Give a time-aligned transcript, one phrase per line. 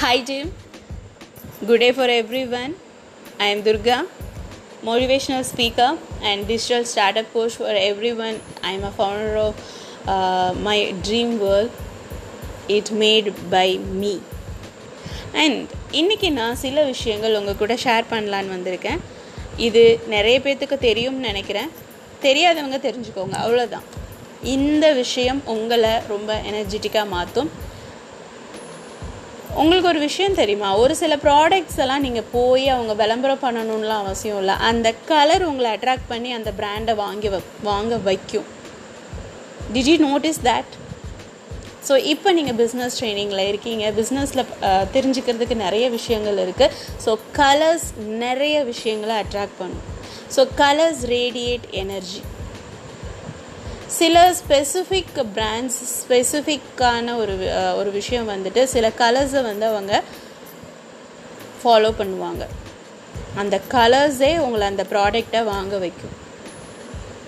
[0.00, 0.52] Hi, Jim.
[1.60, 2.74] Good day for everyone.
[3.38, 4.06] I am Durga,
[4.82, 5.88] motivational speaker
[6.22, 8.40] and digital startup coach for everyone.
[8.62, 9.54] I am a founder of
[10.06, 11.70] uh, my dream world.
[12.68, 14.14] It made by me.
[15.34, 15.58] And
[15.92, 19.00] இன்றைக்கி நான் சில விஷயங்கள் உங்கள் கூட share பண்ணலான்னு வந்திருக்கேன்
[19.66, 21.70] இது நிறைய பேர்த்துக்கு தெரியும்னு நினைக்கிறேன்
[22.22, 23.86] தெரியாதவங்க தெரிஞ்சுக்கோங்க அவ்வளோதான்
[24.54, 27.50] இந்த விஷயம் உங்களை ரொம்ப எனர்ஜெட்டிக்காக மாற்றும்
[29.60, 30.68] உங்களுக்கு ஒரு விஷயம் தெரியுமா?
[30.82, 34.54] ஒரு சில ப்ராடக்ட்ஸ் எல்லாம் நீங்கள் போய் அவங்க விளம்பரம் பண்ணணும்லாம் அவசியம் இல்லை.
[34.68, 38.46] அந்த கலர் உங்களை அட்ராக்ட் பண்ணி அந்த பிராண்டை வாங்கி வ வாங்க வைக்கும்.
[39.74, 40.72] Did you notice that
[41.88, 43.84] so இப்போ நீங்கள் பிஸ்னஸ் ட்ரைனிங்கில் இருக்கீங்க.
[44.00, 44.44] பிஸ்னஸில்
[44.96, 46.74] தெரிஞ்சுக்கிறதுக்கு நிறைய விஷயங்கள் இருக்குது
[47.04, 47.86] ஸோ கலர்ஸ்
[48.24, 49.86] நிறைய விஷயங்களை அட்ராக்ட் பண்ணும்.
[50.36, 52.20] ஸோ கலர்ஸ் ரேடியேட் எனர்ஜி
[53.98, 57.34] சில ஸ்பெசிஃபிக் பிராண்ட்ஸ் ஸ்பெசிஃபிக்கான ஒரு
[57.80, 59.92] ஒரு விஷயம் வந்துட்டு சில கலர்ஸை வந்து அவங்க
[61.62, 62.44] ஃபாலோ பண்ணுவாங்க.
[63.40, 66.14] அந்த கலர்ஸே உங்களை அந்த ப்ராடக்டை வாங்க வைக்கும்.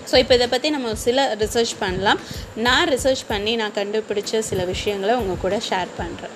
[0.09, 2.21] ஸோ இப்போ இதை பற்றி நம்ம சில ரிசர்ச் பண்ணலாம்.
[2.67, 6.35] நான் ரிசர்ச் பண்ணி நான் கண்டுபிடிச்ச சில விஷயங்களை உங்கள் கூட ஷேர் பண்ணுறேன்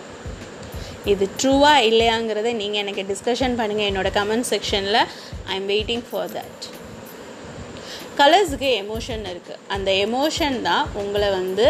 [1.14, 5.02] இது ட்ரூவாக இல்லையாங்கிறத நீங்கள் எனக்கு டிஸ்கஷன் பண்ணுங்கள் என்னோடய கமெண்ட் செக்ஷனில்
[5.52, 6.66] I am waiting for that
[8.20, 11.66] கலர்ஸுக்கு emotion இருக்குது அந்த எமோஷன் தான் உங்களை வந்து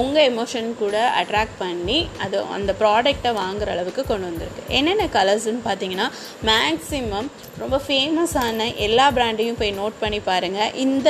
[0.00, 4.62] உங்கள் எமோஷன் கூட அட்ராக்ட் பண்ணி அது அந்த ப்ராடக்டை வாங்குற அளவுக்கு கொண்டு வந்திருக்கு.
[4.78, 6.06] என்னென்ன கலர்ஸ்னு பார்த்தீங்கன்னா
[6.50, 7.28] மேக்ஸிமம்
[7.62, 11.08] ரொம்ப ஃபேமஸான எல்லா ப்ராண்டையும் போய் நோட் பண்ணி பாருங்கள் இந்த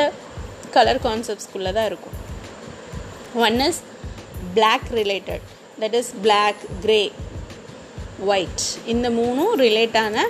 [0.77, 2.17] கலர் கான்செப்ட்ஸ்குள்ளே தான் இருக்கும்.
[3.47, 3.81] One is
[4.59, 5.47] black related
[5.83, 7.01] that is black grey
[8.33, 10.27] white இந்த மூணும் ரிலேட்டான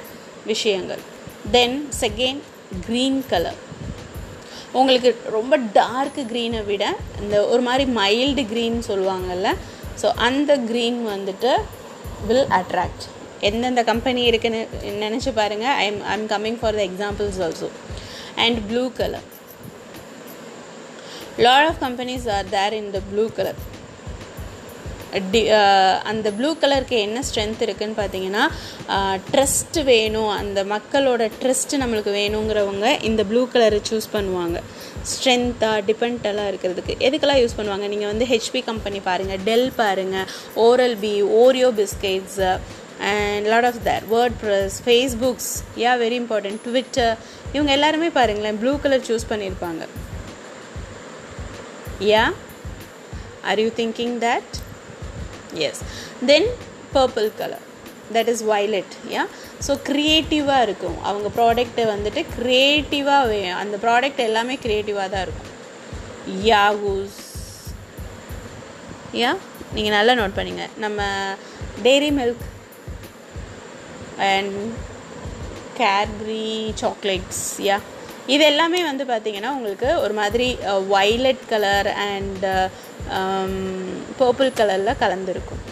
[0.52, 1.02] விஷயங்கள்.
[1.56, 2.45] தென் செகண்ட்
[2.86, 3.61] க்ரீன் கலர்
[4.74, 6.84] உங்களுக்கு ரொம்ப டார்க் க்ரீனை விட
[7.20, 9.48] இந்த ஒரு மாதிரி மைல்டு க்ரீன் சொல்லுவாங்கள்ல
[10.02, 11.52] ஸோ அந்த க்ரீன் வந்துட்டு
[12.28, 13.06] வில் அட்ராக்ட்
[13.48, 14.61] எந்தெந்த கம்பெனி இருக்குன்னு
[15.05, 17.68] நினச்சி பாருங்கள் I am I am coming for the examples also
[18.36, 19.27] and blue colour
[21.39, 23.61] lot of companies are there in the blue colour
[25.32, 25.40] D
[26.10, 28.44] அந்த ப்ளூ கலருக்கு என்ன ஸ்ட்ரென்த் இருக்குதுன்னு பார்த்தீங்கன்னா
[29.32, 30.32] ட்ரஸ்ட் வேணும்.
[30.40, 34.58] அந்த மக்களோட ட்ரஸ்ட் நம்மளுக்கு வேணுங்கிறவங்க இந்த ப்ளூ கலரை சூஸ் பண்ணுவாங்க.
[35.12, 36.94] ஸ்ட்ரென்த்தாக டிபெண்டலாக இருக்கிறதுக்கு.
[37.06, 37.86] எதுக்கெல்லாம் யூஸ் பண்ணுவாங்க?
[37.94, 40.28] நீங்கள் வந்து ஹெச்பி கம்பெனி பாருங்கள் டெல் பாருங்கள்
[40.66, 42.38] Oral B Oreo biscuits
[43.10, 44.06] and lot of there
[44.44, 45.52] WordPress Facebooks
[45.84, 47.14] ya very important Twitter
[47.54, 49.82] இவங்க எல்லாருமே பாருங்களேன் ப்ளூ கலர் சூஸ் பண்ணியிருப்பாங்க
[52.12, 52.24] ya
[53.50, 54.52] are you thinking that
[55.55, 55.83] yes
[56.27, 56.48] then
[56.94, 57.66] purple colour
[58.14, 59.22] that is violet ya
[59.66, 60.98] so க்ரியேட்டிவாக இருக்கும்.
[61.02, 65.50] அவங்க ப்ராடக்ட்டை வந்துட்டு க்ரியேட்டிவாக அந்த product எல்லாமே க்ரியேட்டிவாக தான் இருக்கும்.
[66.50, 67.18] யாகூஸ்
[69.22, 69.30] யா
[69.74, 70.66] நீங்கள் நல்லா நோட் பண்ணிங்க.
[70.77, 71.02] நம்ம
[71.83, 72.46] Dairy Milk
[74.33, 74.56] and
[75.80, 77.78] Cadbury chocolates ya
[78.27, 82.45] இது எல்லாமே வந்து பார்த்திங்கன்னா உங்களுக்கு ஒரு மாதிரி வைலட் கலர் அண்ட்
[84.19, 85.63] பர்பிள் கலரில் கலந்துருக்கும்.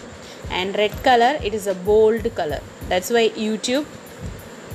[0.49, 3.85] And red colour it is a bold colour that's why YouTube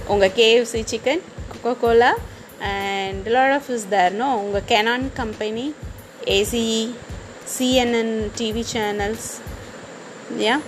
[0.07, 1.21] உங்கள் KFC chicken
[1.53, 2.15] Coca Cola
[2.59, 5.75] and lot of is there no உங்கள் Canon company
[6.27, 6.95] ACE
[7.59, 9.29] CNN TV channels
[10.39, 10.61] ya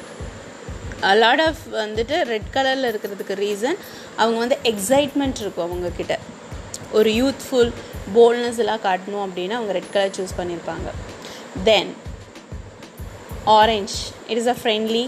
[1.14, 3.78] lot of வந்துட்டு red கலரில் இருக்கிறதுக்கு reason
[4.16, 6.16] அவங்க வந்து excitement இருக்கும் அவங்கக்கிட்ட
[6.98, 7.70] ஒரு யூத்ஃபுல்
[8.16, 10.88] போல்னஸ் எல்லாம் காட்டணும் அப்படின்னா அவங்க ரெட் கலர் சூஸ் பண்ணியிருப்பாங்க.
[11.68, 11.92] Then
[13.58, 13.96] orange
[14.30, 15.04] it is a friendly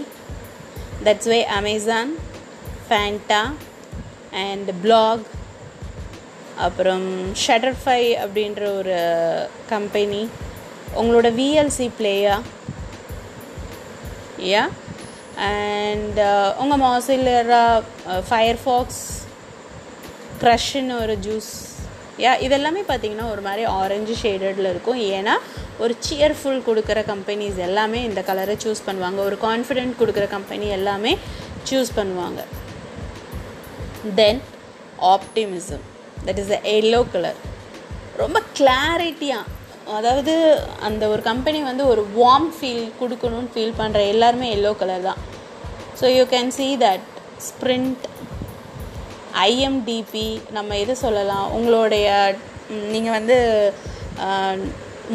[1.05, 2.11] that's way Amazon
[2.87, 3.41] Fanta
[4.45, 5.27] and black
[6.65, 7.07] அப்புறம்
[7.45, 10.23] ஷட்டர்ஃபை அப்படின்ற ஒரு uh, கம்பெனி
[10.99, 12.35] உங்களோட விஎல்சி பிளேயா
[14.47, 14.63] யா
[15.49, 16.19] அண்ட்
[16.61, 17.63] உங்கள் மாசிலரா
[18.29, 19.03] ஃபயர்ஃபாக்ஸ்
[20.41, 21.51] க்ரஷ்ன்னு ஒரு ஜூஸ்
[22.23, 24.99] யா இதெல்லாமே பார்த்தீங்கன்னா ஒரு மாதிரி ஆரஞ்சு ஷேடடில் இருக்கும்.
[25.17, 25.35] ஏன்னா
[25.83, 29.19] ஒரு சியர்ஃபுல் கொடுக்குற கம்பெனிஸ் எல்லாமே இந்த கலரை சூஸ் பண்ணுவாங்க.
[29.29, 31.13] ஒரு கான்ஃபிடென்ட் கொடுக்குற கம்பெனி எல்லாமே
[31.69, 32.41] சூஸ் பண்ணுவாங்க.
[34.19, 34.41] Then
[35.13, 35.85] optimism
[36.27, 37.39] that is the yellow colour
[38.23, 39.57] ரொம்ப கிளாரிட்டியாக
[39.97, 40.33] அதாவது
[40.87, 45.21] அந்த ஒரு கம்பெனி வந்து ஒரு வார்ம் ஃபீல் கொடுக்கணும்னு ஃபீல் பண்ணுற எல்லாருமே எல்லோ கலர் தான்.
[45.99, 47.05] So you can see that
[47.47, 48.03] sprint
[49.47, 50.27] IMDb
[50.57, 51.47] நம்ம எது சொல்லலாம்?
[51.57, 52.07] உங்களுடைய
[52.93, 53.37] நீங்கள் வந்து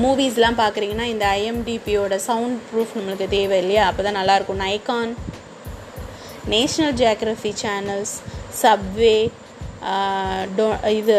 [0.02, 4.62] மூவிஸ்லாம் பார்க்குறீங்கன்னா இந்த ஐஎம்டிபியோட சவுண்ட் ப்ரூஃப் நம்மளுக்கு தேவை இல்லையா அப்போ தான் நல்லாயிருக்கும்.
[4.66, 5.12] Nikon
[6.54, 8.14] National Geography channels
[8.62, 9.16] Subway
[10.58, 10.66] to
[11.00, 11.18] இது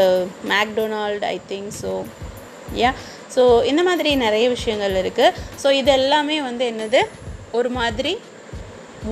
[0.54, 1.92] McDonald I think so
[2.82, 2.92] yeah
[3.36, 7.02] so இந்த மாதிரி நிறைய விஷயங்கள் இருக்குது ஸோ இது எல்லாமே வந்து என்னது?
[7.60, 8.14] ஒரு மாதிரி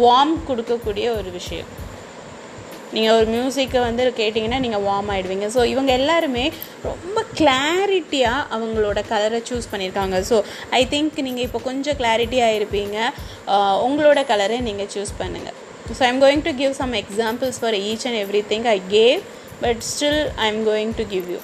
[0.02, 1.70] வார்ம் கொடுக்கக்கூடிய ஒரு விஷயம்.
[2.96, 6.46] நீங்கள் ஒரு மியூசிக்கை வந்து கேட்டிங்கன்னா நீங்கள் வார்ம் ஆகிடுவீங்க ஸோ இவங்க எல்லாருமே
[6.90, 10.18] ரொம்ப கிளாரிட்டியாக அவங்களோட கலரை சூஸ் பண்ணியிருக்காங்க.
[10.30, 10.38] ஸோ
[10.80, 12.98] ஐ திங்க் நீங்கள் இப்போ கொஞ்சம் கிளாரிட்டியாக இருப்பீங்க.
[13.88, 15.58] உங்களோட கலரை நீங்கள் சூஸ் பண்ணுங்கள்
[15.98, 19.22] so I'm going to give some examples for each and every thing I gave
[19.64, 21.40] but still I am going to give you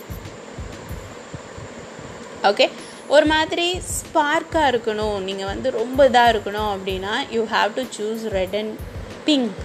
[2.51, 2.67] okay
[3.15, 3.67] ஒரு மாதிரி
[3.97, 5.17] ஸ்பார்க்காக இருக்கணும்.
[5.27, 8.73] நீங்கள் வந்து ரொம்ப இதாக இருக்கணும் அப்படின்னா you have to choose red and
[9.27, 9.59] pink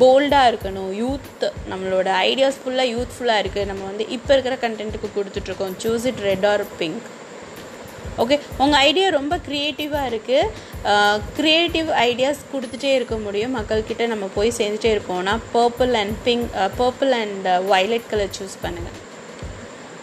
[0.00, 0.90] போல்டாக இருக்கணும்.
[1.02, 5.74] யூத் நம்மளோட ஐடியாஸ் ஃபுல்லாக யூத்ஃபுல்லாக இருக்குது நம்ம வந்து இப்போ இருக்கிற கண்டென்ட்டுக்கு கொடுத்துட்ருக்கோம்.
[5.84, 7.08] Choose it red or pink
[8.22, 13.54] okay உங்கள் ஐடியா ரொம்ப க்ரியேட்டிவாக இருக்குது க்ரியேட்டிவ் ஐடியாஸ் கொடுத்துட்டே இருக்க முடியும்.
[13.58, 16.50] மக்கள்கிட்ட நம்ம போய் சேர்ந்துட்டே இருக்கோம்னா purple and pink
[16.80, 18.98] purple and violet colour choose பண்ணுங்கள்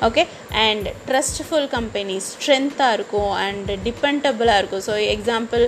[0.01, 0.23] ஓகே
[0.63, 4.83] அண்ட் ட்ரஸ்ட்ஃபுல் கம்பெனி ஸ்ட்ரென்த்தாக இருக்கும் அண்ட் டிபெண்டபிளாக இருக்கும்.
[4.87, 5.63] So example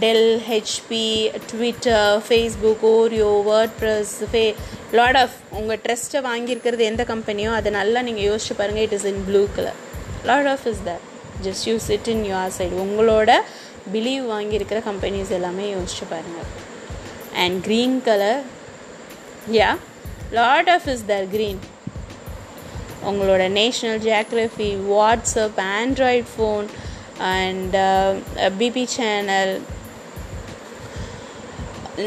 [0.00, 1.04] Dell HP
[1.50, 3.30] Twitter Facebook Oreo
[3.80, 4.44] WordPress ஃபே
[4.92, 9.22] லாட் ஆஃப் உங்கள் ட்ரஸ்ட்டை வாங்கியிருக்கிறது எந்த கம்பெனியோ அதை நல்லா நீங்கள் யோசிச்சு பாருங்கள் it is in
[9.28, 9.78] blue colour
[10.24, 11.04] lot of is that
[11.46, 13.30] just you sit in your side உங்களோட
[13.92, 16.50] பிலீவ் வாங்கியிருக்கிற கம்பெனிஸ் எல்லாமே யோசிச்சு பாருங்கள்
[17.44, 18.42] and green colour
[19.58, 19.70] yeah
[20.32, 21.60] lot of is there green
[23.10, 26.66] உங்களோட National Geography WhatsApp Android phone
[27.34, 27.76] and
[28.62, 29.54] BB channel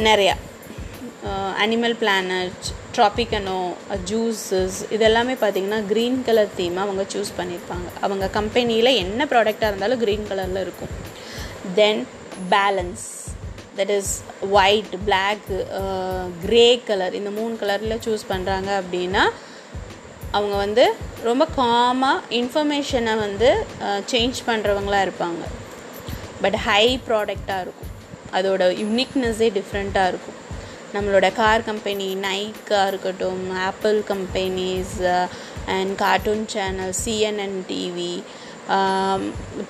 [0.07, 0.35] நிறையா.
[1.63, 2.65] Animal Planet
[2.95, 3.59] Tropicana
[4.09, 7.87] juices இதெல்லாமே பார்த்திங்கன்னா green colour theme அவங்க சூஸ் பண்ணியிருப்பாங்க.
[8.05, 10.93] அவங்க கம்பெனியில் என்ன ப்ராடக்டாக இருந்தாலும் க்ரீன் கலரில் இருக்கும்.
[11.79, 12.01] Then
[12.53, 13.05] balance
[13.77, 14.13] that is
[14.59, 15.49] white black
[16.45, 19.25] grey colour இந்த மூணு கலரில் சூஸ் பண்ணுறாங்க அப்படின்னா
[20.35, 20.85] அவங்க வந்து
[21.27, 23.49] ரொம்ப காமாக இன்ஃபர்மேஷனை வந்து
[24.13, 25.43] சேஞ்ச் பண்ணுறவங்களாக இருப்பாங்க.
[26.43, 27.91] பட் ஹை ப்ராடக்டாக இருக்கும்.
[28.37, 30.39] அதோட யுனிக்னஸ்ஸே டிஃப்ரெண்ட்டாக இருக்கும்.
[30.95, 34.97] நம்மளோட கார் கம்பெனி நைக்காக இருக்கட்டும் Apple companies
[35.75, 38.13] and cartoon channel CNN TV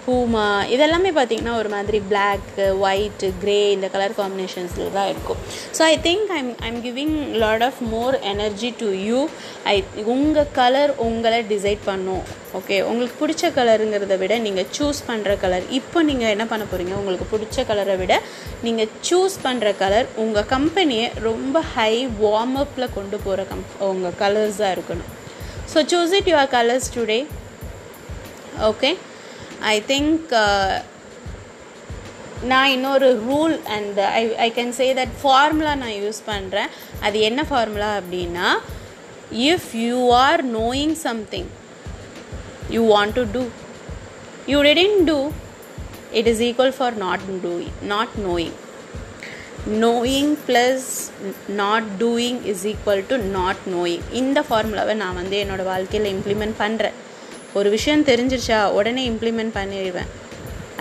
[0.04, 2.52] Puma இதெல்லாமே பார்த்திங்கன்னா ஒரு மாதிரி பிளாக்
[2.88, 5.40] ஒயிட் க்ரே இந்த கலர் காம்பினேஷன்ஸில் தான் இருக்கும்.
[5.78, 9.20] So I think I'm I'm giving lot of more energy to you
[9.74, 9.76] I
[10.16, 12.24] உங்கள் கலர் உங்களை டிசைட் பண்ணும்.
[12.60, 17.28] ஓகே உங்களுக்கு பிடிச்ச கலருங்கிறத விட நீங்கள் சூஸ் பண்ணுற கலர் இப்போ நீங்கள் என்ன பண்ண போகிறீங்க உங்களுக்கு
[17.36, 18.16] பிடிச்ச கலரை விட
[18.66, 21.94] நீங்கள் சூஸ் பண்ணுற கலர் உங்கள் கம்பெனியை ரொம்ப ஹை
[22.24, 25.10] வார்ம் அப்பில் கொண்டு போகிற கம் உங்கள் கலர்ஸாக இருக்கணும்.
[25.74, 27.20] So choose it your colours today
[28.70, 28.92] okay
[29.68, 30.34] I think
[32.44, 36.72] நான் இன்னொரு rule and I I can say that formula நான் யூஸ் பண்ணுறேன்
[37.02, 38.50] அது என்ன ஃபார்முலா அப்படின்னா
[39.46, 41.50] if you are knowing something
[42.70, 43.44] you want to do
[44.48, 45.20] you didn't do
[46.12, 48.56] it is equal for not doing not knowing
[49.80, 50.88] knowing plus
[51.62, 56.98] not doing is equal to not knowing இந்த ஃபார்முலாவை நான் வந்து என்னோடய வாழ்க்கையில் இம்ப்ளிமெண்ட் பண்ணுறேன்
[57.60, 60.10] ஒரு விஷயம் தெரிஞ்சிருச்சா உடனே இம்ப்ளிமெண்ட் பண்ணிடுவேன்.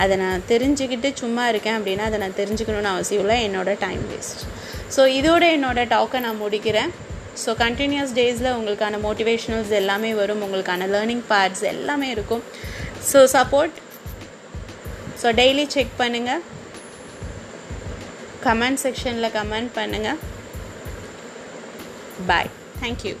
[0.03, 3.37] அதை நான் தெரிஞ்சுக்கிட்டு சும்மா இருக்கேன் அப்படின்னா அதை நான் தெரிஞ்சுக்கணுன்னு அவசியம் இல்லை.
[3.47, 4.41] என்னோடய டைம் வேஸ்ட்
[4.95, 6.91] ஸோ இதோட என்னோடய டாக்கை நான் முடிக்கிறேன்.
[7.43, 10.43] ஸோ கண்டினியூஸ் டேஸில் உங்களுக்கான மோட்டிவேஷ்னல்ஸ் எல்லாமே வரும்.
[10.47, 12.43] உங்களுக்கான லேர்னிங் பார்ட்ஸ் எல்லாமே இருக்கும்.
[13.11, 13.77] So support
[15.21, 16.43] so daily check பண்ணுங்கள்
[18.47, 20.19] கமெண்ட் செக்ஷனில் கமெண்ட் பண்ணுங்கள்
[22.31, 23.15] பாய் தேங்க்யூ